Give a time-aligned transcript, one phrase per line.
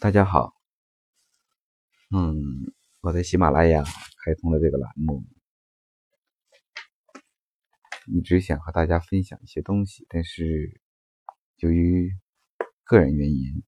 [0.00, 0.54] 大家好，
[2.08, 5.22] 嗯，我在喜马拉雅开通了这个栏目，
[8.06, 10.80] 一直想和大家分享一些东西，但是
[11.58, 12.16] 由于
[12.82, 13.62] 个人原因，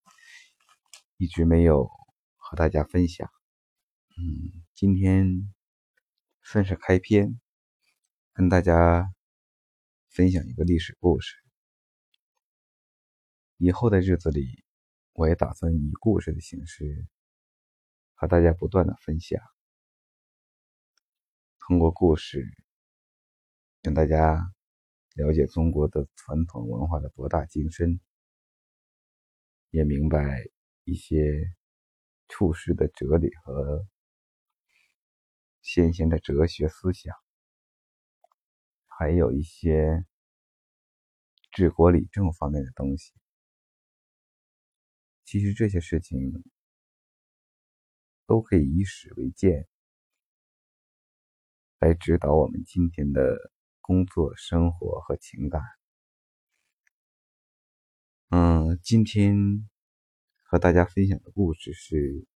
[1.19, 1.91] 一直没有
[2.39, 3.29] 和大家分享。
[4.17, 5.53] 嗯，今天
[6.43, 7.39] 算是开篇，
[8.33, 9.13] 跟大家
[10.09, 11.37] 分享一个历史故事。
[13.59, 14.62] 以后的日子里。
[15.15, 17.07] 我也打算以故事的形式
[18.15, 19.41] 和大家不断的分享，
[21.59, 22.47] 通过故事
[23.83, 24.53] 让大家
[25.15, 28.01] 了解中国的传统文化的博大精深，
[29.71, 30.45] 也明白
[30.85, 31.55] 一些
[32.29, 33.87] 处世的哲理和
[35.61, 37.15] 先贤的哲学思想，
[38.89, 40.07] 还有一些
[41.51, 43.13] 治国理政方面的东西。
[45.33, 46.45] 其实这些事情
[48.27, 49.67] 都可以以史为鉴，
[51.79, 55.63] 来指导我们今天的工作、生活和情感。
[58.29, 59.67] 嗯，今天
[60.43, 61.97] 和大家分享的故事是《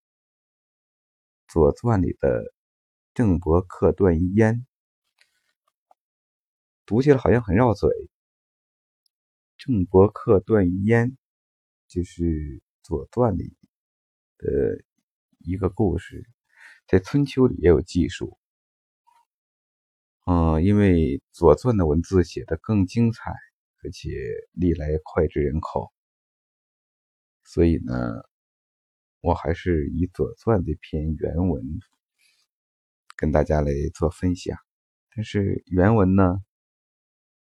[1.49, 2.55] 左传》里的
[3.13, 4.65] 郑伯克段于鄢，
[6.87, 7.91] 读起来好像很绕嘴。
[9.59, 11.15] 郑伯克段于鄢
[11.89, 12.63] 就是。
[12.87, 13.57] 《左传》里
[14.39, 14.81] 的
[15.39, 16.25] 一个故事，
[16.87, 18.39] 在春秋里也有记述。
[20.25, 23.33] 嗯，因为《左传》的文字写的更精彩，
[23.83, 24.09] 而且
[24.53, 25.93] 历来脍炙人口，
[27.43, 28.23] 所以呢，
[29.21, 31.65] 我还是以《左传》这篇原文
[33.17, 34.57] 跟大家来做分享。
[35.13, 36.41] 但是原文呢，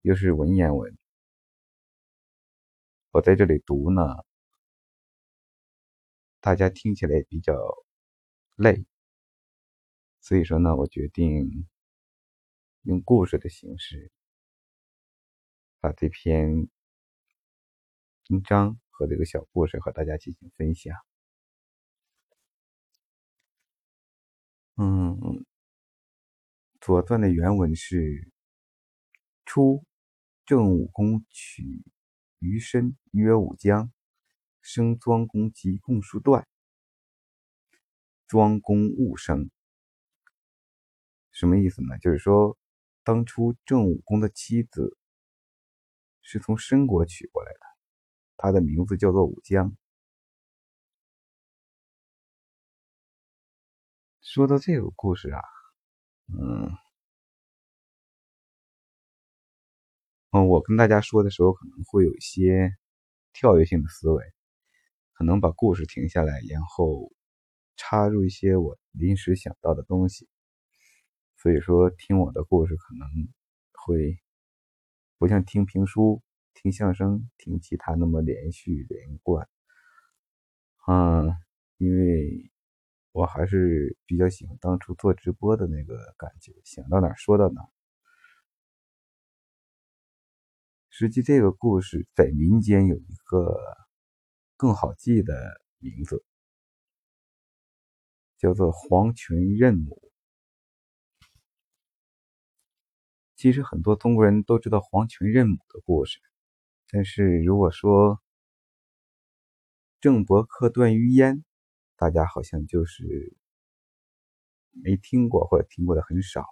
[0.01, 0.97] 又是文言文，
[3.11, 4.01] 我在这里读呢。
[6.41, 7.53] 大家听起来比较
[8.55, 8.85] 累，
[10.21, 11.67] 所以说呢，我决定
[12.83, 14.09] 用故事的形式，
[15.81, 16.69] 把这篇
[18.29, 20.95] 文章和这个小故事和大家进行分享。
[24.77, 25.17] 嗯，
[26.79, 28.31] 《左传》的原文是：
[29.45, 29.83] 初，
[30.45, 31.83] 郑武公取
[32.39, 33.91] 于申，曰武姜。
[34.61, 36.47] 生庄公及共叔段，
[38.27, 39.49] 庄公误生，
[41.31, 41.97] 什么意思呢？
[41.99, 42.57] 就是说，
[43.03, 44.97] 当初郑武公的妻子
[46.21, 47.59] 是从申国娶过来的，
[48.37, 49.75] 他的名字叫做武姜。
[54.21, 55.41] 说到这个故事啊，
[56.27, 56.69] 嗯，
[60.31, 62.77] 嗯，我跟大家说的时候可能会有一些
[63.33, 64.23] 跳跃性的思维。
[65.19, 67.11] 可能把故事停下来，然后
[67.75, 70.29] 插入一些我临时想到的东西，
[71.35, 73.05] 所以说听我的故事可能
[73.73, 74.17] 会
[75.17, 79.49] 不像听评书、听相声、听其他那么连续连贯。
[80.87, 81.35] 嗯，
[81.75, 82.49] 因为
[83.11, 87.61] 我还是比较喜欢当初做直播的那个感觉，想到哪说到哪。
[90.89, 93.88] 实际这个故事在民间有一个。
[94.59, 96.25] 更好记的名字
[98.37, 100.11] 叫做黄群任母。
[103.37, 106.19] 其实很多中国人都知道黄群任母的故事，
[106.89, 108.21] 但是如果说
[110.01, 111.41] 郑伯克段于鄢，
[111.95, 113.37] 大家好像就是
[114.71, 116.45] 没听过或者听过的很少。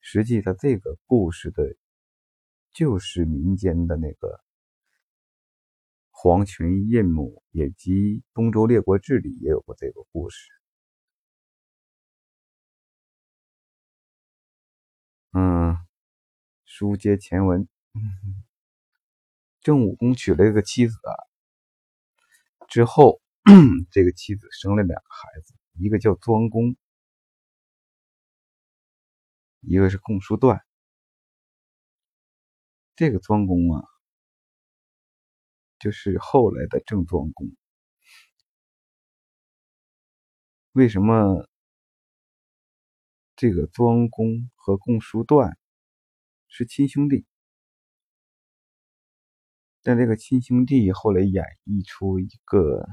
[0.00, 1.76] 实际上，这个故事的
[2.72, 4.47] 就是民间的那个。
[6.20, 10.50] 黄群印母以及《东周列国志》里也有过这个故事。
[15.30, 15.78] 嗯，
[16.64, 17.68] 书接前文，
[19.60, 21.14] 郑武公娶了一个妻子啊
[22.66, 23.20] 之后，
[23.92, 26.76] 这个妻子生了两个孩子，一个叫庄公，
[29.60, 30.60] 一个是共叔段。
[32.96, 33.97] 这个庄公啊。
[35.78, 37.48] 就是后来的郑庄公。
[40.72, 41.48] 为什么
[43.36, 45.58] 这个庄公和共叔段
[46.48, 47.26] 是亲兄弟？
[49.82, 52.86] 但这个亲兄弟后来演绎出一个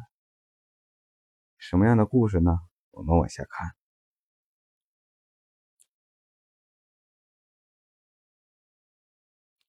[1.58, 2.52] 什么样的故事呢？
[2.92, 3.76] 我们往下看。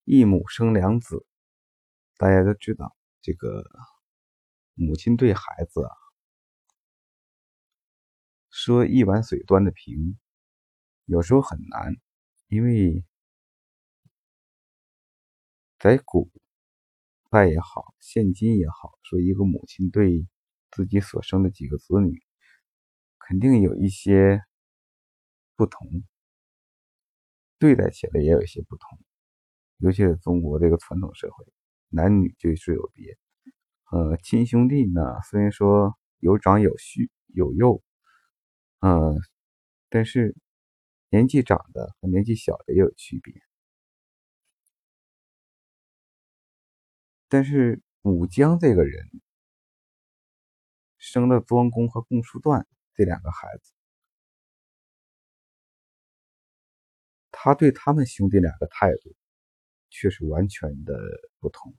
[0.05, 1.27] 一母生两子，
[2.17, 2.97] 大家都知道。
[3.26, 3.64] 这个
[4.75, 5.90] 母亲对孩子啊
[8.50, 10.17] 说一碗水端的平，
[11.06, 11.96] 有时候很难，
[12.46, 13.05] 因为
[15.76, 16.31] 在古
[17.28, 20.25] 代也好，现今也好，说一个母亲对
[20.70, 22.23] 自己所生的几个子女，
[23.19, 24.40] 肯定有一些
[25.56, 26.05] 不同，
[27.58, 29.00] 对待起来也有一些不同，
[29.78, 31.44] 尤其是中国这个传统社会，
[31.88, 33.17] 男女就是有别。
[33.91, 35.00] 呃，亲兄弟呢，
[35.31, 37.83] 虽然说有长有序有幼。
[38.81, 39.21] 嗯，
[39.88, 40.37] 但是
[41.11, 43.35] 年纪长的和年纪小的也有区别。
[47.29, 49.09] 但是武姜这个人
[50.99, 53.73] 生了庄公和共叔段这两个孩子，
[57.33, 59.15] 他对他们兄弟俩的态度
[59.91, 60.94] 却是完全的
[61.38, 61.75] 不同。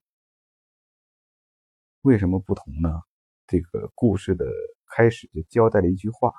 [2.01, 2.89] 为什么不同呢？
[3.47, 4.45] 这个故事的
[4.85, 6.33] 开始就交代了一句话。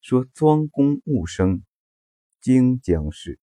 [0.00, 1.64] 说庄公勿生，
[2.40, 3.38] 荆将氏，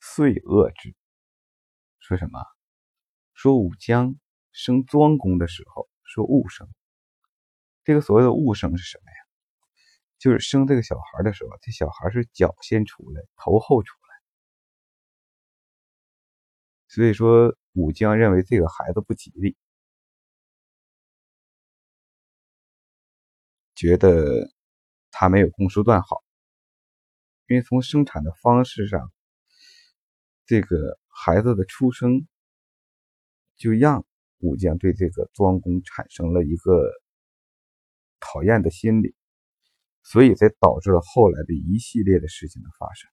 [0.00, 0.94] 遂恶之。
[1.98, 2.40] 说什么？
[3.34, 4.16] 说武姜
[4.52, 6.68] 生庄公的时候，说勿生。
[7.84, 9.25] 这个所谓的勿生是什么呀？
[10.26, 14.08] 就是生这个小孩的时候，这小孩是脚先出来，头后出来。
[16.88, 19.56] 所以说，武姜认为这个孩子不吉利。
[23.76, 24.50] 觉得
[25.12, 26.24] 他没有共叔段好，
[27.46, 29.12] 因为从生产的方式上，
[30.44, 32.26] 这个孩子的出生
[33.56, 34.04] 就让
[34.38, 36.90] 武将对这个庄公产生了一个
[38.18, 39.14] 讨厌的心理，
[40.08, 43.10] 所以才导致了后来的一系列的事情的发生。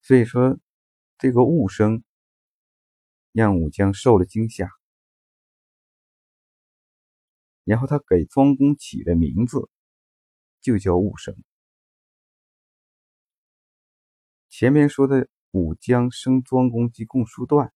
[0.00, 0.58] 所以说，
[1.18, 2.02] 这个误生
[3.30, 4.70] 让武将受了惊吓。
[7.64, 9.68] 然后他给庄公起的名字
[10.62, 11.36] 就叫戊生。
[14.48, 17.72] 前面说的武姜生庄公及共叔段，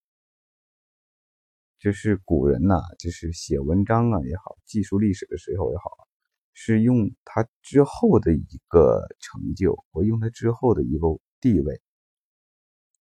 [1.79, 6.07] 就是古人呐，就是写文章啊也好，记述历史的时候也好，
[6.53, 11.07] 是用他之后的一个成就，或用他之后的一个
[11.39, 11.81] 地位，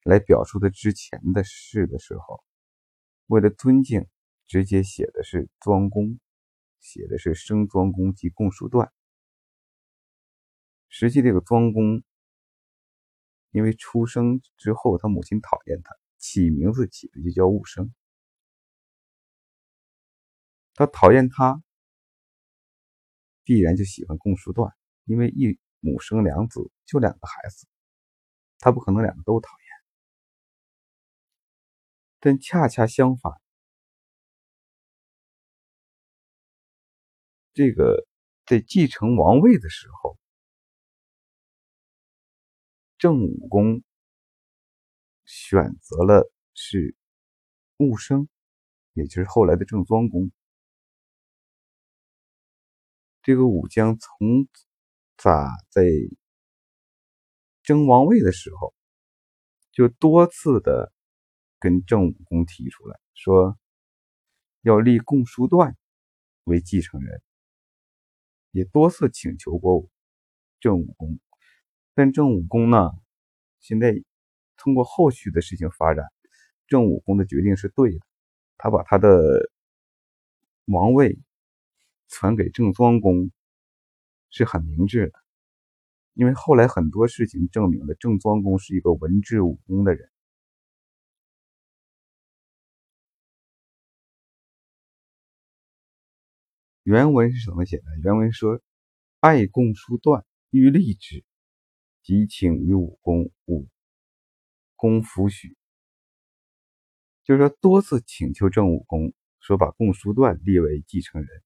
[0.05, 2.43] 来表述他之前的事的时候，
[3.27, 4.07] 为了尊敬，
[4.47, 6.19] 直接写的是庄公。
[6.79, 8.93] 写的是生庄公及共叔段，
[10.89, 12.05] 实际这个庄公，
[13.51, 17.93] 因为出生之后他母亲讨厌他，起名字起的就叫戊生。
[20.77, 21.63] 他讨厌他，
[23.43, 24.71] 必然就喜欢共叔段，
[25.05, 27.67] 因为一母生两子，就两个孩子，
[28.59, 29.67] 他不可能两个都讨厌。
[32.21, 33.33] 但恰恰相反。
[37.55, 38.07] 这个
[38.45, 40.19] 在继承王位的时候，
[42.99, 43.83] 郑武公
[45.25, 46.95] 选择了是
[47.79, 48.29] 戊生，
[48.93, 50.31] 也就是后来的郑庄公。
[53.27, 54.47] 这个武将从
[55.17, 55.83] 咋在
[57.65, 58.73] 争王位的时候，
[59.73, 60.93] 就多次的
[61.59, 63.59] 跟郑武公提出来说，
[64.61, 65.77] 要立共叔段
[66.45, 67.21] 为继承人。
[68.53, 69.91] 也多次请求过
[70.61, 71.19] 郑武公，
[71.95, 72.93] 但郑武公呢，
[73.59, 73.93] 现在
[74.57, 76.07] 通过后续的事情发展，
[76.69, 78.07] 郑武公的决定是对的，
[78.57, 79.51] 他把他的
[80.67, 81.19] 王位
[82.09, 83.31] 传给郑庄公
[84.31, 85.19] 是很明智的，
[86.15, 90.11] 因为后来很多事情证明了郑庄公是一个文治武功的人。
[96.83, 97.85] 原文是怎么写的？
[98.05, 98.61] 原文说
[99.19, 101.25] ：“爱共叔段，欲立之，
[102.03, 103.69] 即请于武公，武
[104.77, 105.57] 公弗许。”
[107.25, 111.43] 就是说，多次请求郑武公说把共叔段立为继承人，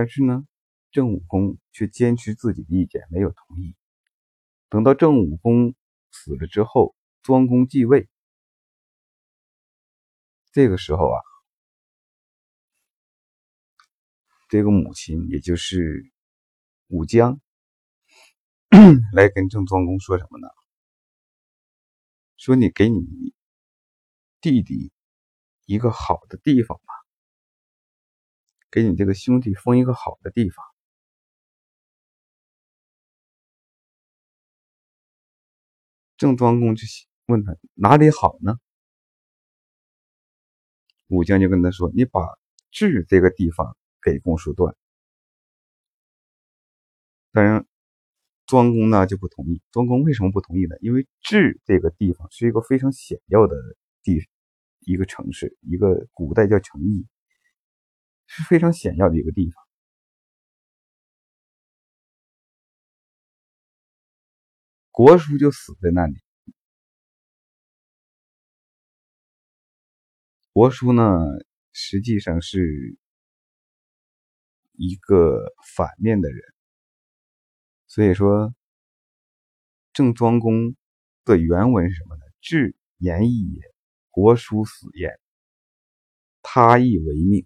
[0.00, 0.46] 但是呢，
[0.92, 3.76] 郑武公却坚持自己的意见，没有同意。
[4.70, 5.74] 等到郑武公
[6.10, 8.08] 死了之后，庄公继位，
[10.52, 11.20] 这个时候啊。
[14.48, 16.10] 这个母亲，也就是
[16.86, 17.42] 武姜，
[19.12, 20.48] 来跟郑庄公说什么呢？
[22.38, 23.34] 说你给你
[24.40, 24.92] 弟弟
[25.66, 26.80] 一个好的地方，
[28.70, 30.64] 给你这个兄弟封一个好的地方。
[36.16, 36.82] 郑庄公就
[37.26, 38.58] 问他哪里好呢？
[41.08, 42.20] 武将就跟他说：“你把
[42.70, 44.76] 治这个地方给公叔段。”
[47.32, 47.66] 当然，
[48.46, 49.62] 庄公呢就不同意。
[49.72, 50.76] 庄公为什么不同意呢？
[50.80, 53.56] 因为治这个地方是一个非常险要的
[54.02, 54.28] 地，
[54.80, 57.06] 一个城市，一个古代叫城邑，
[58.32, 59.66] 是非常险要的一个地方。
[64.92, 66.14] 国叔就死在那里。
[70.52, 71.02] 国叔呢，
[71.72, 72.96] 实际上是
[74.74, 76.40] 一个反面的人。
[77.88, 78.54] 所以说，
[79.92, 80.76] 郑庄公
[81.24, 82.22] 的原文是什么呢？
[82.40, 83.62] 至言义也，
[84.10, 85.18] 国叔死焉，
[86.42, 87.44] 他亦为命。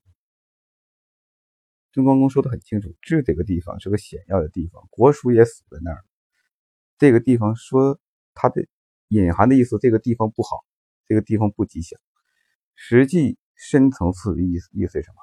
[1.94, 6.04] 郑庄公说的很清楚，治这个地方是个险要的地方，国叔也死在那儿。
[6.98, 8.00] 这个地方说
[8.34, 8.66] 他的
[9.06, 10.64] 隐含的意思，这个地方不好，
[11.06, 12.00] 这个地方不吉祥。
[12.74, 15.18] 实际深层次的意思意思是什么？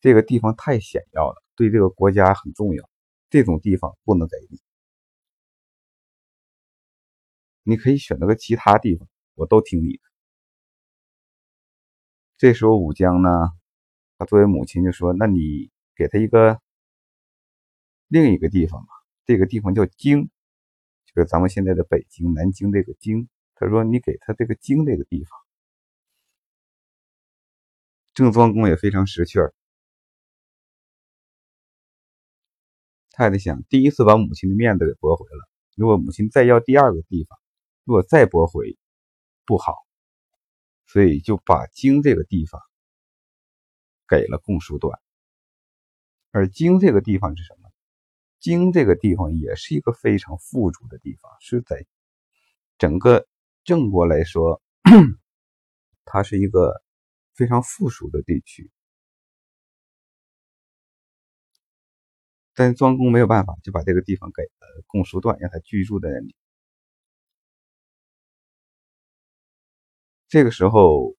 [0.00, 2.88] 这个地方太险要了，对这个国家很重要。
[3.28, 4.60] 这种地方不能给你，
[7.64, 10.02] 你可以选择个其他地方，我都听你的。
[12.36, 13.28] 这时候武姜呢，
[14.16, 16.60] 他作为母亲就说：“那你给他一个
[18.08, 18.88] 另一个地方吧，
[19.24, 20.30] 这个地方叫京，
[21.06, 25.30] 就是咱们现在的北京、南京这个京。”他说：“你给他这个京这个地方。”
[28.12, 29.54] 郑庄公也非常识趣儿。
[33.10, 35.48] 太太想，第一次把母亲的面子给驳回了。
[35.76, 37.38] 如果母亲再要第二个地方，
[37.84, 38.76] 如果再驳回，
[39.46, 39.74] 不好，
[40.86, 42.60] 所以就把京这个地方
[44.08, 45.03] 给了共叔段。
[46.34, 47.70] 而京这个地方是什么？
[48.40, 51.86] 京这个地方也是一个非常富足的地方，是在
[52.76, 53.28] 整个
[53.62, 54.60] 郑国来说，
[56.04, 56.82] 它是一个
[57.34, 58.68] 非常富庶的地区。
[62.52, 66.34] 但庄公没有办法，就把这个地方给了公叔段，让他居住在那里。
[70.26, 71.14] 这个时候，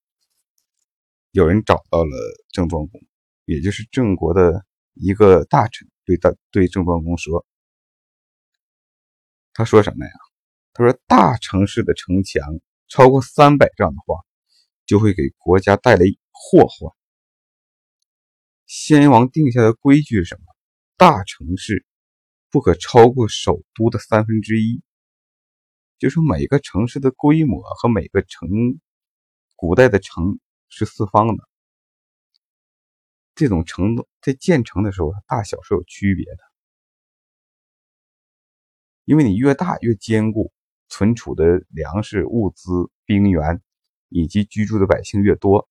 [1.32, 2.12] 有人找到了
[2.52, 3.02] 郑庄公，
[3.46, 4.65] 也就是郑国的
[4.96, 7.46] 一个大臣，对大对郑庄公说
[9.54, 10.12] ：“他说什么呀？
[10.74, 14.20] 他说大城市的城墙超过三百丈的话，
[14.86, 16.92] 就会给国家带来祸患。
[18.66, 20.42] 先王定下的规矩是什么？”
[20.98, 21.86] 大城市
[22.50, 24.82] 不可超过首都的三分之一，
[26.00, 28.48] 就说每个城市的规模和每个城，
[29.58, 31.44] 古代的城是四方的，
[33.36, 36.40] 这种城在建成的时候，大小是有区别的，
[39.04, 40.54] 因为你越大越坚固，
[40.88, 42.72] 存储的粮食、物资、
[43.06, 43.62] 兵员
[44.08, 45.68] 以及居住的百姓越多，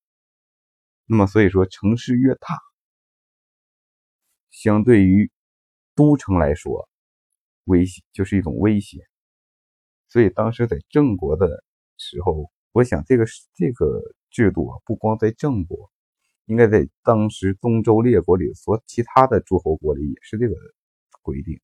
[1.07, 2.61] 那么所以说城市越大。
[4.51, 5.33] 相对于
[5.95, 6.89] 都城来说，
[7.65, 8.99] 威胁就是一种威胁。
[10.09, 11.65] 所以当时在郑国的
[11.97, 15.91] 时候，我想这个这个制度啊，不光在郑国，
[16.47, 20.55] 应该在当时东周列国里所其他的诸侯国里也是这个
[21.23, 21.61] 规定。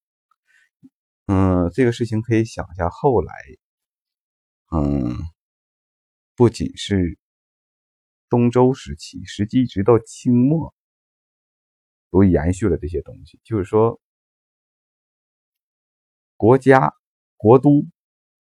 [1.27, 3.33] 嗯，这个事情可以想一下，后来，
[4.73, 5.17] 嗯，
[6.35, 7.19] 不仅是
[8.29, 10.75] 东周时期，实际直到清末。
[12.13, 14.01] 都延续了这些东西，就是说，
[16.37, 16.93] 国家、
[17.37, 17.87] 国都、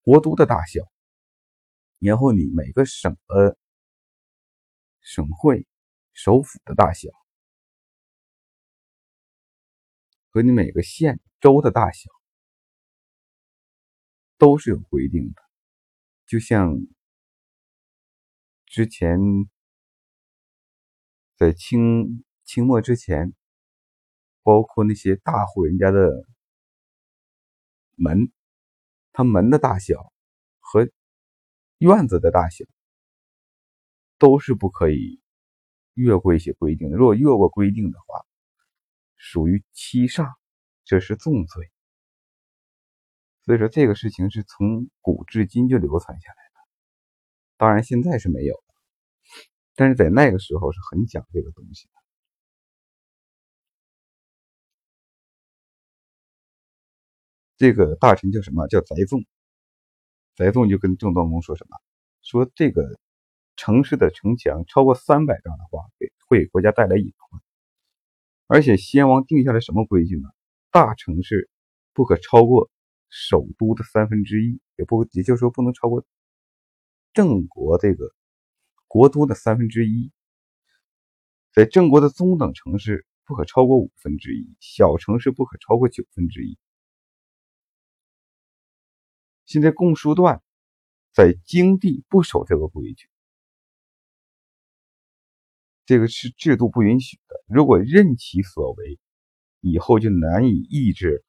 [0.02, 0.80] 国都的大小，
[2.00, 3.56] 然后你每个省的
[5.00, 5.68] 省会、
[6.22, 7.08] 首府的大小，
[10.28, 12.10] 和你每个县、州的大小，
[14.36, 15.42] 都是有规定的。
[16.26, 16.74] 就像
[18.66, 19.18] 之前
[21.36, 23.34] 在清清末之前。
[24.42, 26.26] 包括那些大户人家的
[27.94, 28.32] 门，
[29.12, 30.14] 他门的大小
[30.58, 30.88] 和
[31.76, 32.64] 院子的大小
[34.16, 35.19] 都是不可以
[35.94, 36.90] 越过一些规定。
[36.90, 38.25] 如果越过规定的话，
[39.16, 40.35] 属于欺煞，
[40.85, 41.70] 这是重罪。
[43.42, 46.61] 所以说，这个事情是从古至今就流传下来的。
[47.56, 48.62] 当然，现在是没有，
[49.75, 51.92] 但是在那个时候是很讲这个东西的。
[57.56, 58.66] 这个大臣叫什么？
[58.68, 59.25] 叫翟纵。
[60.35, 61.76] 翟纵就跟郑庄公说什么？
[62.23, 62.99] 说这个
[63.60, 67.42] 城市的城墙超过三百丈的话，给会给国家带来隐患。
[68.46, 70.30] 而且先王定下了什么规矩呢？
[70.70, 71.50] 大城市
[71.92, 72.70] 不可超过
[73.10, 76.06] 首都的三分之一，也不也就是说不能超过
[77.12, 78.14] 郑国这个
[78.88, 80.10] 国都的三分之一。
[81.52, 86.56] 在郑国的中等城市不可超过五分之一，小城市不可超过九分之一。
[89.44, 90.42] 现在共叔段
[91.12, 93.10] 在京地不守这个规矩，
[95.90, 97.44] 这个是制度不允许的。
[97.49, 99.00] 如果任其所为，
[99.59, 101.25] 以后就难以抑制。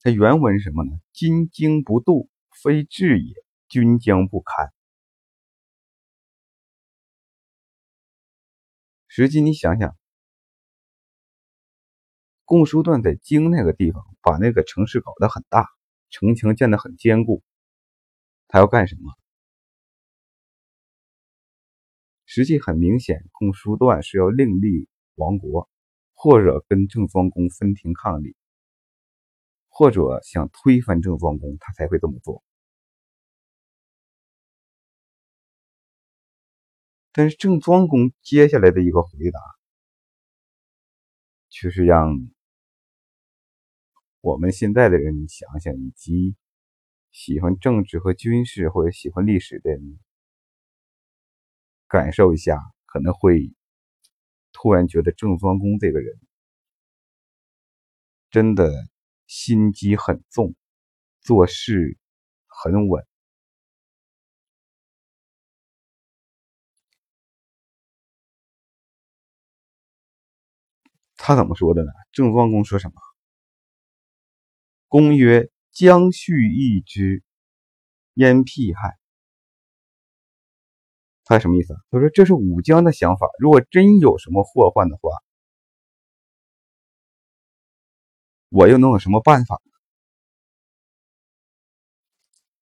[0.00, 0.90] 它原文什么呢？
[1.12, 2.28] 今经不度，
[2.60, 3.34] 非治也，
[3.68, 4.72] 君将不堪。
[9.06, 9.96] 实际你想想。
[12.44, 15.68] 共叔段在京那个地方，把那个城市搞得很大，
[16.10, 17.44] 城墙建得很坚固。
[18.48, 19.21] 他要干什么？
[22.34, 25.68] 实际很明显，共叔段是要另立王国，
[26.14, 28.34] 或者跟郑庄公分庭抗礼，
[29.68, 32.42] 或者想推翻郑庄公，他才会这么做。
[37.12, 39.38] 但是郑庄公接下来的一个回答，
[41.50, 42.16] 却是让。
[44.22, 46.34] 我们现在的人想想，以及
[47.10, 49.98] 喜欢政治和军事或者喜欢历史的人，
[51.92, 53.52] 感受一下，可能会
[54.50, 56.18] 突然觉得郑庄公这个人
[58.30, 58.72] 真的
[59.26, 60.54] 心机很重，
[61.20, 61.98] 做事
[62.46, 63.06] 很稳。
[71.18, 71.92] 他怎么说的呢？
[72.10, 72.94] 郑庄公说什么？
[74.88, 77.22] 公曰：“将续义之，
[78.14, 78.98] 焉辟害？”
[81.32, 81.74] 他什么意思？
[81.90, 83.26] 他说：“这是武将的想法。
[83.38, 85.10] 如果真有什么祸患的话，
[88.50, 89.62] 我又能有什么办法？”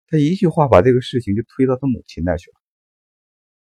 [0.05, 2.61] 他一句话把这个事情就推到他母亲那去了。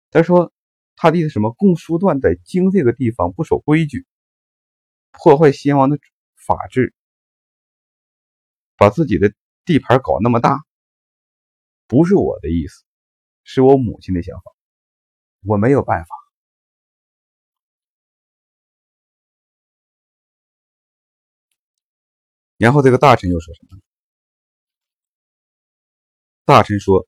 [0.09, 0.51] 他说
[0.97, 1.53] ：“他的什么？
[1.53, 4.07] 共叔段在京这个地方不守规矩，
[5.11, 5.99] 破坏先王的
[6.35, 6.95] 法治。”
[8.75, 10.57] 把自己的地盘搞那么大，
[11.85, 12.85] 不是我的意思，
[13.43, 14.51] 是我母亲的想法，
[15.41, 16.15] 我没有办法。
[22.57, 23.79] 然后这个大臣又说什么？
[26.45, 27.07] 大臣说：“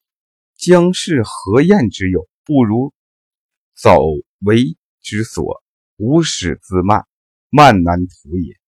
[0.55, 2.29] 将是何晏之有？
[2.43, 2.93] 不如
[3.73, 3.97] 早
[4.39, 5.63] 为之所，
[5.97, 7.07] 无始自慢，
[7.49, 8.59] 慢难图也。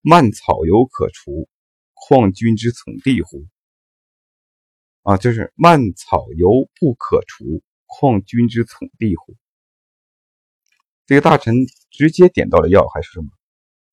[0.00, 1.48] 蔓草犹可除。”
[2.00, 3.44] 况君之从地乎？
[5.02, 9.34] 啊，就是蔓草犹不可除，况君之从地乎？
[11.06, 11.54] 这个大臣
[11.90, 13.28] 直接点到了要害，是什么？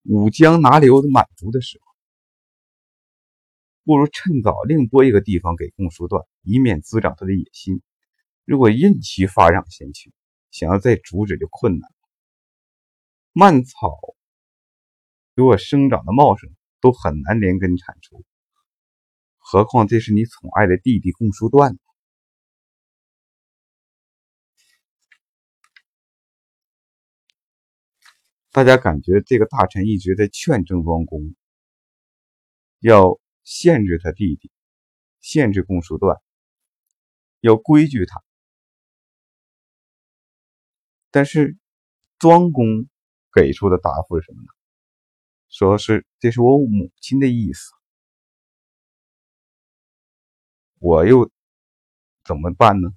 [0.04, 1.86] 武将哪里有满足的时候？
[3.82, 7.82] 不如趁早另拨一个地方给共叔段，以免滋长他的野心。
[8.44, 10.12] 如果任其发让先去，
[10.52, 11.96] 想要再阻止就困难了。
[13.32, 13.98] 蔓草
[15.34, 16.54] 如果生长的茂盛。
[16.78, 18.22] 都很难连根铲除，
[19.38, 21.78] 何况这是你宠爱的弟弟共叔段呢。
[28.56, 31.34] 大家感觉这个大臣一直在劝郑庄公
[32.78, 34.50] 要限制他弟弟，
[35.20, 36.22] 限制公叔段，
[37.40, 38.24] 要规矩他。
[41.10, 41.58] 但是
[42.18, 42.88] 庄公
[43.30, 44.48] 给出的答复是什么呢？
[45.50, 47.74] 说是这是我母亲的意思，
[50.78, 51.30] 我又
[52.24, 52.88] 怎么办呢？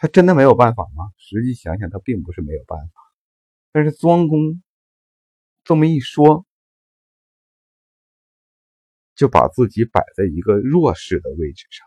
[0.00, 1.12] 他真的没有办法吗？
[1.18, 2.94] 实际想想，他并不是没有办法。
[3.70, 4.62] 但是庄公
[5.62, 6.46] 这么一说，
[9.14, 11.86] 就把自己摆在一个弱势的位置上，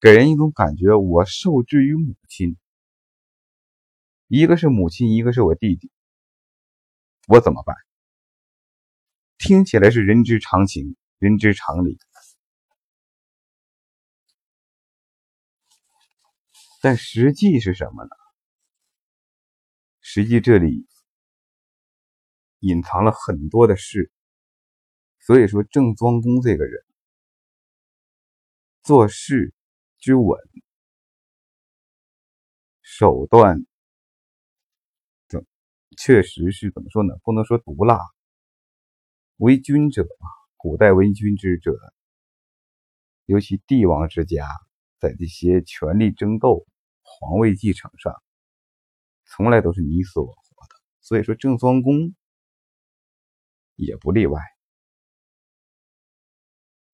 [0.00, 2.56] 给人一种感觉：我受制于母亲。
[4.28, 5.92] 一个是母亲，一个是我弟弟，
[7.28, 7.76] 我怎么办？
[9.36, 11.98] 听起来是人之常情，人之常理，
[16.86, 18.10] 但实际是什么呢？
[20.00, 20.86] 实际这里
[22.60, 24.12] 隐藏了很多的事。
[25.18, 26.84] 所以说，郑庄公这个人
[28.84, 29.52] 做事
[29.98, 30.38] 之稳，
[32.82, 33.66] 手段。
[35.98, 37.16] 确实是怎么说呢？
[37.24, 37.98] 不能说毒辣。
[39.38, 41.72] 为君者嘛，古代为君之者，
[43.24, 44.46] 尤其帝王之家，
[45.00, 46.64] 在这些权力争斗、
[47.18, 48.22] 皇位继承上，
[49.24, 50.76] 从来都是你死我活的。
[51.00, 52.14] 所以说，郑庄公
[53.74, 54.40] 也不例外。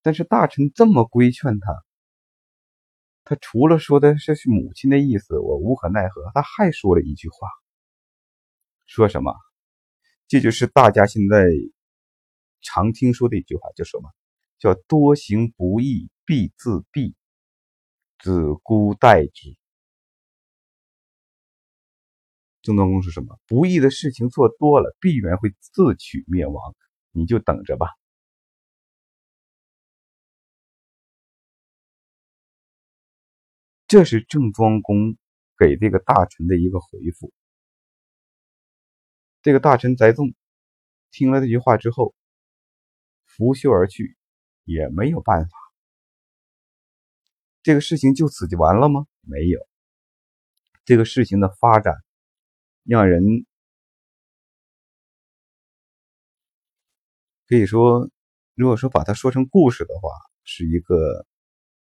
[0.01, 1.85] 但是大臣这么规劝他，
[3.23, 7.47] 他除了说的这是母亲的意思，我无可奈何，他还说了一句话，
[8.85, 9.33] 说什么？
[10.27, 11.45] 这就是大家现在
[12.61, 14.09] 常听说的一句话，叫什么？
[14.57, 17.13] 叫多行不义必自毙，
[18.19, 19.57] 子姑待之。
[22.63, 23.39] 郑庄公是什么？
[23.45, 26.75] 不义的事情做多了，必然会自取灭亡，
[27.11, 27.87] 你就等着吧。
[33.85, 35.17] 这是郑庄公
[35.57, 37.31] 给这个大臣的一个回复。
[39.41, 40.33] 这个大臣翟纵
[41.11, 42.15] 听了这句话之后，
[43.25, 44.17] 拂袖而去，
[44.63, 45.51] 也没有办法。
[47.61, 49.05] 这个事情就此就完了吗？
[49.19, 49.59] 没有。
[50.85, 52.02] 这个事情的发展，
[52.83, 53.45] 让人
[57.47, 58.09] 可以说，
[58.55, 60.09] 如果说把它说成故事的话，
[60.43, 61.25] 是一个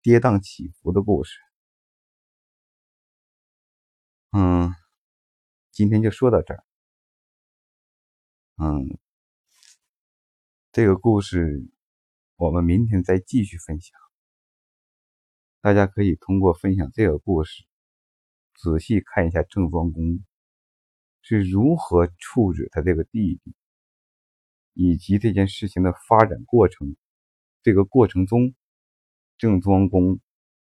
[0.02, 1.38] 跌宕起伏的故事。
[4.30, 4.74] 嗯，
[5.70, 6.64] 今天就说到这儿。
[8.56, 8.98] 嗯，
[10.72, 11.68] 这个故事
[12.36, 13.98] 我们明天再继续分享。
[15.60, 17.64] 大家可以通过分享这个故事，
[18.54, 20.24] 仔细看一下郑庄公
[21.28, 23.54] 是如何处置他这个弟弟，
[24.72, 26.96] 以及这件事情的发展过程。
[27.62, 28.54] 这个过程中，
[29.36, 30.20] 郑庄公。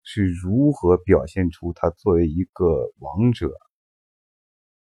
[0.08, 3.50] 是如何表现出他作为一个王者，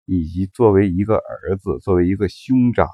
[0.07, 2.89] 以及作为一个儿子、作为一个兄长，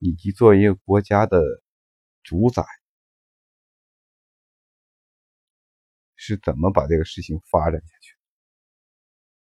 [0.00, 1.40] 以及作为一个国家的
[2.24, 2.64] 主宰，
[6.16, 8.15] 是怎么把这个事情发展下去，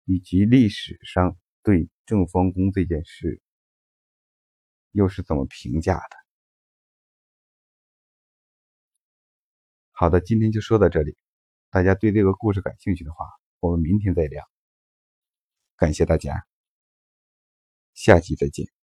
[0.04, 3.40] 以及历史上对郑方公这件事
[4.90, 6.16] 又是怎么评价的？
[9.92, 11.16] 好的，今天就说到这里。
[11.70, 13.24] 大家对这个故事感兴趣的话，
[13.60, 14.44] 我们明天再聊。
[15.76, 16.44] 感谢大家，
[17.94, 18.81] 下期再见。